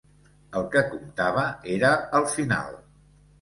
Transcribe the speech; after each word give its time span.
El 0.59 0.63
que 0.75 0.81
comptava 0.93 1.43
era 1.75 1.93
el 2.21 2.27
final. 2.37 2.75